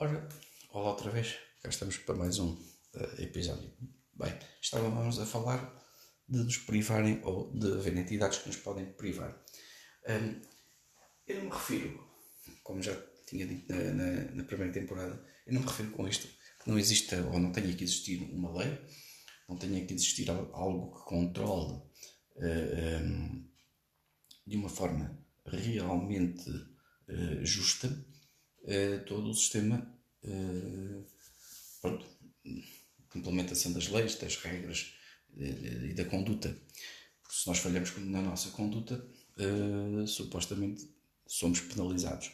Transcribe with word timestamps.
Ora, 0.00 0.28
olá 0.70 0.90
outra 0.90 1.10
vez, 1.10 1.34
cá 1.60 1.68
estamos 1.68 1.98
para 1.98 2.14
mais 2.14 2.38
um 2.38 2.52
uh, 2.52 3.20
episódio. 3.20 3.68
Bem, 4.14 4.32
estávamos 4.62 5.18
a 5.18 5.26
falar 5.26 5.76
de 6.28 6.38
nos 6.38 6.56
privarem 6.58 7.20
ou 7.24 7.52
de 7.58 7.72
haver 7.72 7.96
entidades 7.96 8.38
que 8.38 8.46
nos 8.46 8.58
podem 8.58 8.92
privar. 8.92 9.36
Um, 10.08 10.40
eu 11.26 11.38
não 11.38 11.44
me 11.46 11.50
refiro, 11.50 12.08
como 12.62 12.80
já 12.80 12.94
tinha 13.26 13.44
dito 13.44 13.72
na, 13.72 13.92
na, 13.92 14.30
na, 14.36 14.44
primeira 14.44 14.72
temporada, 14.72 15.20
eu 15.44 15.54
não 15.54 15.62
me 15.62 15.66
refiro 15.66 15.90
com 15.90 16.06
isto 16.06 16.28
que 16.62 16.70
não 16.70 16.78
exista 16.78 17.20
ou 17.32 17.40
não 17.40 17.50
tenha 17.50 17.74
que 17.74 17.82
existir 17.82 18.22
uma 18.22 18.56
lei, 18.56 18.78
não 19.48 19.56
tenha 19.58 19.84
que 19.84 19.94
existir 19.94 20.30
algo 20.30 20.96
que 20.96 21.06
controle 21.06 21.72
uh, 21.72 21.90
eh, 22.40 23.00
um, 23.02 23.50
de 24.46 24.56
uma 24.58 24.68
forma 24.68 25.20
realmente 25.44 26.48
uh, 26.48 27.44
justa 27.44 27.88
uh, 28.62 29.04
todo 29.06 29.30
o 29.30 29.34
sistema 29.34 29.94
pronto, 31.80 32.06
implementação 33.14 33.72
das 33.72 33.88
leis, 33.88 34.16
das 34.16 34.36
regras 34.36 34.92
e 35.36 35.94
da 35.94 36.04
conduta. 36.04 36.48
Porque 37.22 37.36
se 37.36 37.46
nós 37.46 37.58
falhamos 37.58 37.96
na 37.98 38.20
nossa 38.20 38.50
conduta, 38.50 39.06
supostamente 40.06 40.90
somos 41.26 41.60
penalizados. 41.60 42.30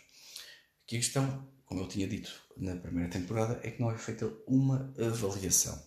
Aqui 0.84 0.96
a 0.96 1.00
questão, 1.00 1.52
como 1.66 1.82
eu 1.82 1.88
tinha 1.88 2.08
dito 2.08 2.32
na 2.56 2.76
primeira 2.76 3.10
temporada, 3.10 3.60
é 3.62 3.70
que 3.70 3.80
não 3.80 3.90
é 3.90 3.98
feita 3.98 4.26
uma 4.46 4.94
avaliação. 4.98 5.80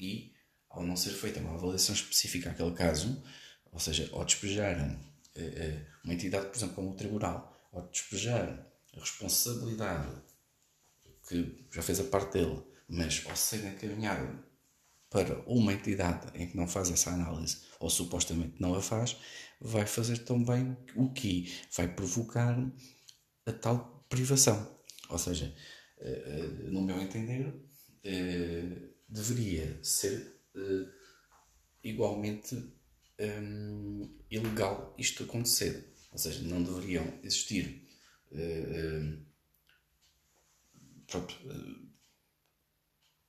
E, 0.00 0.32
ao 0.70 0.84
não 0.84 0.96
ser 0.96 1.10
feita 1.10 1.40
uma 1.40 1.54
avaliação 1.54 1.94
específica 1.94 2.50
àquele 2.50 2.72
caso, 2.72 3.22
ou 3.70 3.78
seja, 3.78 4.08
ao 4.12 4.24
despejar 4.24 4.98
uma 6.04 6.14
entidade, 6.14 6.46
por 6.46 6.56
exemplo, 6.56 6.74
como 6.74 6.90
o 6.92 6.96
tribunal, 6.96 7.68
ao 7.72 7.88
despejar 7.88 8.66
a 8.96 9.00
responsabilidade 9.00 10.22
que 11.28 11.66
já 11.70 11.82
fez 11.82 12.00
a 12.00 12.04
parte 12.04 12.38
dele, 12.38 12.62
mas 12.88 13.24
ao 13.26 13.36
ser 13.36 13.64
encaminhado 13.64 14.44
para 15.10 15.40
uma 15.46 15.72
entidade 15.72 16.26
em 16.34 16.48
que 16.48 16.56
não 16.56 16.66
faz 16.66 16.90
essa 16.90 17.10
análise, 17.10 17.62
ou 17.78 17.88
supostamente 17.88 18.60
não 18.60 18.74
a 18.74 18.82
faz, 18.82 19.16
vai 19.60 19.86
fazer 19.86 20.18
também 20.18 20.76
o 20.96 21.12
que 21.12 21.54
vai 21.76 21.86
provocar 21.86 22.58
a 23.46 23.52
tal 23.52 24.04
privação. 24.08 24.76
Ou 25.08 25.18
seja, 25.18 25.54
eh, 25.98 26.22
eh, 26.26 26.70
no 26.70 26.82
meu 26.82 27.00
entender, 27.00 27.54
eh, 28.02 28.90
deveria 29.08 29.78
ser 29.82 30.34
igualmente 31.82 32.72
ilegal 34.30 34.94
isto 34.98 35.24
acontecer. 35.24 35.92
Ou 36.12 36.18
seja, 36.18 36.42
não 36.42 36.62
deveriam 36.62 37.06
existir 37.22 37.88
pronto, 41.06 41.34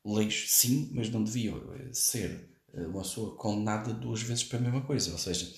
leis 0.05 0.51
sim, 0.51 0.89
mas 0.93 1.09
não 1.09 1.23
deviam 1.23 1.61
ser 1.93 2.49
uma 2.73 3.01
pessoa 3.01 3.35
condenada 3.35 3.93
duas 3.93 4.21
vezes 4.21 4.43
para 4.43 4.59
a 4.59 4.61
mesma 4.61 4.81
coisa. 4.81 5.11
Ou 5.11 5.17
seja, 5.17 5.53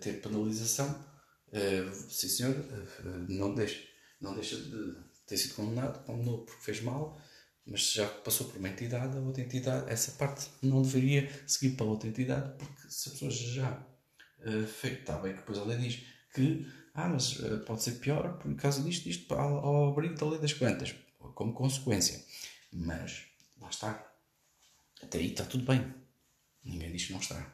ter 0.00 0.20
penalização, 0.20 1.04
sim 2.08 2.28
senhor, 2.28 2.54
não 3.28 3.54
deixa, 3.54 3.82
não 4.20 4.34
deixa 4.34 4.56
de 4.56 4.96
ter 5.26 5.36
sido 5.36 5.54
condenado, 5.54 6.04
condenou 6.04 6.44
porque 6.44 6.64
fez 6.64 6.80
mal, 6.80 7.20
mas 7.66 7.92
já 7.92 8.06
passou 8.06 8.48
por 8.48 8.58
uma 8.58 8.68
entidade, 8.68 9.16
a 9.16 9.20
outra 9.20 9.42
entidade, 9.42 9.90
essa 9.90 10.12
parte 10.12 10.50
não 10.62 10.82
deveria 10.82 11.30
seguir 11.46 11.76
para 11.76 11.86
outra 11.86 12.08
entidade, 12.08 12.54
porque 12.58 12.90
se 12.90 13.08
a 13.08 13.12
pessoa 13.12 13.30
já 13.30 13.86
uh, 14.40 14.66
fez, 14.66 14.98
está 14.98 15.18
bem 15.18 15.32
que 15.32 15.38
depois 15.38 15.58
a 15.58 15.64
lei 15.64 15.78
diz 15.78 16.02
que, 16.34 16.66
ah, 16.94 17.08
mas 17.08 17.40
uh, 17.40 17.58
pode 17.64 17.82
ser 17.82 17.92
pior 17.98 18.38
por 18.38 18.54
causa 18.56 18.82
disto, 18.82 19.04
disto, 19.04 19.34
ao, 19.34 19.90
abrigo 19.90 20.14
da 20.14 20.26
lei 20.26 20.38
das 20.38 20.52
quantas, 20.52 20.94
como 21.34 21.52
consequência. 21.52 22.24
Mas, 22.72 23.24
lá 23.60 23.68
está. 23.68 24.12
Até 25.02 25.18
aí 25.18 25.32
está 25.32 25.44
tudo 25.44 25.64
bem. 25.64 25.92
Ninguém 26.62 26.92
diz 26.92 27.06
que 27.06 27.12
não 27.12 27.20
está. 27.20 27.52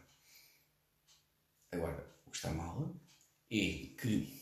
Agora, 1.72 2.06
o 2.26 2.30
que 2.30 2.36
está 2.36 2.50
mal 2.52 2.94
é 3.50 3.56
que 3.98 4.40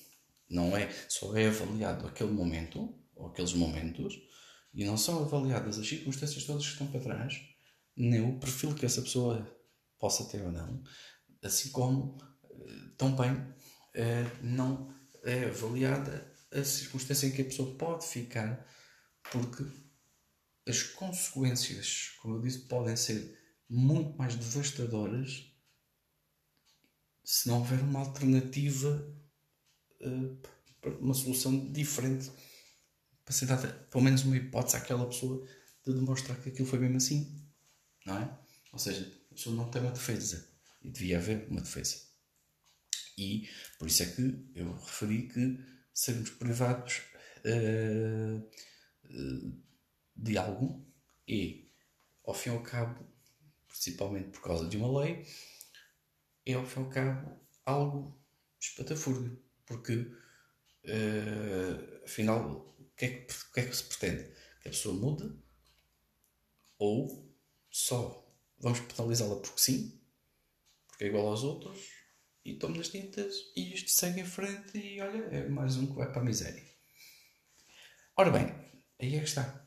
não 0.51 0.77
é, 0.77 0.91
só 1.09 1.37
é 1.37 1.47
avaliado 1.49 2.07
aquele 2.07 2.33
momento, 2.33 2.93
ou 3.15 3.29
aqueles 3.29 3.53
momentos, 3.53 4.19
e 4.75 4.85
não 4.85 4.97
são 4.97 5.23
avaliadas 5.23 5.79
as 5.79 5.87
circunstâncias 5.87 6.45
todas 6.45 6.65
que 6.65 6.73
estão 6.73 6.87
para 6.89 7.01
trás, 7.01 7.41
nem 7.97 8.21
o 8.21 8.39
perfil 8.39 8.75
que 8.75 8.87
essa 8.87 9.03
pessoa 9.03 9.47
possa 9.99 10.25
ter 10.25 10.43
ou 10.43 10.53
não, 10.53 10.83
assim 11.43 11.71
como 11.71 12.19
eh, 12.45 12.91
também 12.97 13.31
eh, 13.31 13.55
não 14.43 14.95
é 15.25 15.45
avaliada 15.47 16.33
a 16.53 16.65
circunstância 16.65 17.27
em 17.27 17.33
que 17.33 17.43
a 17.43 17.45
pessoa 17.45 17.75
pode 17.77 18.07
ficar, 18.07 18.67
porque 19.31 19.65
as 20.67 20.83
consequências, 20.83 22.13
como 22.21 22.37
eu 22.37 22.43
disse, 22.43 22.61
podem 22.61 22.97
ser 22.97 23.39
muito 23.69 24.17
mais 24.17 24.35
devastadoras 24.35 25.53
se 27.25 27.47
não 27.47 27.59
houver 27.59 27.81
uma 27.81 28.01
alternativa, 28.01 29.15
uh, 30.01 30.39
uma 30.99 31.13
solução 31.13 31.71
diferente 31.71 32.31
para 33.23 33.35
ser 33.35 33.45
dada 33.45 33.69
pelo 33.91 34.03
menos 34.03 34.25
uma 34.25 34.37
hipótese 34.37 34.77
àquela 34.77 35.07
pessoa 35.07 35.47
de 35.87 35.93
demonstrar 35.93 36.41
que 36.41 36.49
aquilo 36.49 36.67
foi 36.67 36.79
mesmo 36.79 36.97
assim, 36.97 37.47
não 38.07 38.19
é? 38.19 38.39
Ou 38.73 38.79
seja, 38.79 39.13
a 39.31 39.35
pessoa 39.35 39.55
não 39.55 39.71
tem 39.71 39.83
uma 39.83 39.91
defesa 39.91 40.49
e 40.83 40.91
devia 40.91 41.19
haver 41.19 41.47
uma 41.51 41.61
defesa. 41.61 42.08
E 43.19 43.49
por 43.79 43.89
isso 43.89 44.05
é 44.05 44.07
que 44.07 44.49
eu 44.55 44.73
referi 44.75 45.29
que 45.29 45.59
sermos 45.93 46.31
privados 46.31 47.03
uh, 47.45 48.49
de 50.17 50.39
algo 50.39 50.87
e, 51.27 51.69
ao 52.25 52.33
fim 52.33 52.51
e 52.51 52.53
ao 52.53 52.63
cabo, 52.63 53.05
principalmente 53.67 54.31
por 54.31 54.43
causa 54.43 54.69
de 54.69 54.77
uma 54.77 55.01
lei, 55.01 55.27
é 56.47 56.55
ao 56.55 56.65
fim 56.65 56.81
e 56.81 56.85
ao 56.85 56.91
cabo 56.91 57.41
algo 57.67 58.25
espatafúrdio, 58.61 59.43
porque 59.67 59.97
uh, 59.97 62.05
afinal 62.05 62.69
que 62.99 63.05
é 63.05 63.09
que, 63.09 63.33
o 63.33 63.53
que 63.53 63.61
é 63.61 63.67
que 63.67 63.77
se 63.77 63.85
pretende? 63.85 64.25
Que 64.61 64.69
a 64.69 64.73
pessoa 64.73 64.95
mude 64.95 65.33
ou 66.79 67.33
só 67.71 68.29
vamos 68.59 68.81
penalizá-la 68.81 69.37
porque 69.37 69.61
sim, 69.61 70.03
porque 70.89 71.05
é 71.05 71.07
igual 71.07 71.29
aos 71.29 71.45
outros 71.45 71.98
e 72.49 72.59
tome 72.59 72.79
nas 72.79 72.89
tintas 72.89 73.35
e 73.55 73.75
isto 73.75 73.91
segue 73.91 74.21
em 74.21 74.25
frente 74.25 74.79
e 74.79 75.01
olha, 75.01 75.25
é 75.31 75.49
mais 75.49 75.77
um 75.77 75.87
que 75.87 75.95
vai 75.95 76.11
para 76.11 76.21
a 76.21 76.25
miséria. 76.25 76.65
Ora 78.17 78.31
bem, 78.31 78.47
aí 79.01 79.15
é 79.15 79.19
que 79.19 79.29
está. 79.29 79.67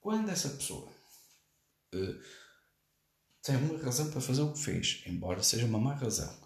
Quando 0.00 0.30
essa 0.30 0.50
pessoa 0.50 0.92
uh, 1.94 2.22
tem 3.42 3.56
uma 3.56 3.82
razão 3.82 4.10
para 4.10 4.20
fazer 4.20 4.42
o 4.42 4.52
que 4.52 4.60
fez, 4.60 5.02
embora 5.06 5.42
seja 5.42 5.66
uma 5.66 5.78
má 5.78 5.94
razão, 5.94 6.40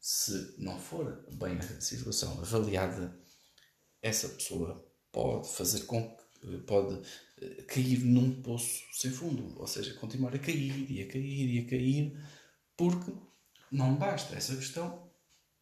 se 0.00 0.54
não 0.58 0.78
for 0.80 1.24
bem 1.32 1.58
a 1.58 1.80
situação 1.80 2.40
avaliada, 2.40 3.16
essa 4.00 4.28
pessoa 4.28 4.84
pode 5.12 5.48
fazer 5.48 5.82
com 5.82 6.16
que 6.16 6.58
pode 6.66 7.00
eh, 7.40 7.62
cair 7.62 8.00
num 8.00 8.42
poço 8.42 8.82
sem 8.92 9.12
fundo, 9.12 9.56
ou 9.60 9.66
seja, 9.66 9.94
continuar 9.94 10.34
a 10.34 10.38
cair 10.40 10.90
e 10.90 11.00
a 11.00 11.06
cair 11.06 11.54
e 11.54 11.58
a 11.60 11.70
cair, 11.70 12.20
porque 12.76 13.12
não 13.70 13.94
basta 13.96 14.34
essa 14.34 14.56
questão, 14.56 15.01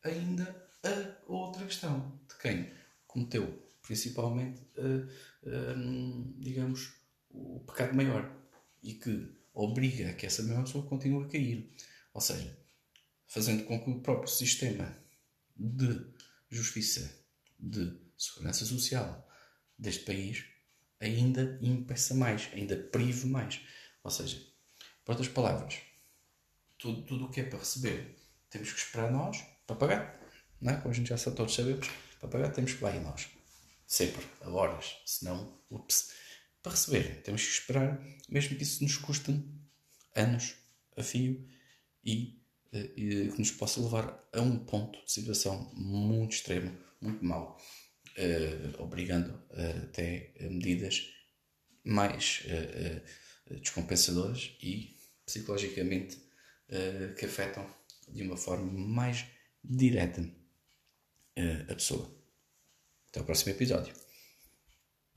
ainda 0.03 0.69
a 0.83 1.33
outra 1.33 1.65
questão 1.65 2.21
de 2.29 2.37
quem 2.39 2.71
cometeu 3.07 3.71
principalmente, 3.83 4.61
uh, 4.77 5.05
uh, 5.49 6.35
digamos, 6.39 6.93
o 7.29 7.59
pecado 7.67 7.95
maior 7.97 8.31
e 8.83 8.95
que 8.95 9.29
obriga 9.53 10.11
a 10.11 10.13
que 10.13 10.27
essa 10.27 10.43
mesma 10.43 10.63
pessoa 10.63 10.87
continue 10.87 11.25
a 11.25 11.29
cair. 11.29 11.69
Ou 12.15 12.21
seja, 12.21 12.57
fazendo 13.27 13.65
com 13.65 13.83
que 13.83 13.91
o 13.91 14.01
próprio 14.01 14.29
sistema 14.29 14.97
de 15.57 16.07
justiça, 16.49 17.13
de 17.59 17.99
segurança 18.17 18.65
social, 18.65 19.29
deste 19.77 20.05
país 20.05 20.45
ainda 21.01 21.59
impeça 21.61 22.15
mais, 22.15 22.49
ainda 22.53 22.77
prive 22.77 23.27
mais. 23.27 23.61
Ou 24.05 24.11
seja, 24.11 24.41
por 25.05 25.13
outras 25.13 25.29
palavras, 25.29 25.79
tudo, 26.79 27.03
tudo 27.03 27.25
o 27.25 27.31
que 27.31 27.41
é 27.41 27.45
para 27.45 27.59
receber 27.59 28.17
temos 28.49 28.73
que 28.73 28.79
esperar 28.79 29.11
nós 29.11 29.45
para 29.71 29.77
pagar. 29.77 30.21
Não 30.61 30.73
é? 30.73 30.77
Como 30.77 30.91
a 30.91 30.95
gente 30.95 31.09
já 31.09 31.17
todos 31.31 31.55
sabemos, 31.55 31.89
para 32.19 32.29
pagar 32.29 32.51
temos 32.51 32.73
que 32.73 32.85
ir 32.85 33.01
nós. 33.01 33.29
Sempre, 33.87 34.25
a 34.43 34.51
horas. 34.51 34.97
Senão, 35.07 35.59
ups. 35.71 36.13
Para 36.63 36.73
receber, 36.73 37.23
temos 37.23 37.43
que 37.43 37.53
esperar, 37.53 37.99
mesmo 38.29 38.57
que 38.57 38.63
isso 38.63 38.83
nos 38.83 38.99
custe 38.99 39.43
anos 40.15 40.55
a 40.97 41.03
fio 41.03 41.49
e, 42.05 42.39
eh, 42.73 42.91
e 42.97 43.31
que 43.31 43.39
nos 43.39 43.51
possa 43.51 43.81
levar 43.81 44.29
a 44.33 44.41
um 44.43 44.59
ponto 44.59 45.03
de 45.05 45.11
situação 45.11 45.73
muito 45.75 46.35
extremo, 46.35 46.77
muito 47.01 47.25
mau 47.25 47.59
uh, 48.19 48.83
obrigando 48.83 49.31
uh, 49.31 49.85
até 49.85 50.35
medidas 50.41 51.09
mais 51.83 52.43
uh, 52.45 53.57
descompensadoras 53.61 54.55
e 54.63 54.97
psicologicamente 55.25 56.19
que 57.19 57.25
afetam 57.25 57.69
de 58.09 58.23
uma 58.23 58.37
forma 58.37 58.71
mais 58.71 59.27
direta 59.63 60.23
a 61.69 61.75
pessoa. 61.75 62.11
Até 63.09 63.21
o 63.21 63.25
próximo 63.25 63.53
episódio. 63.53 63.95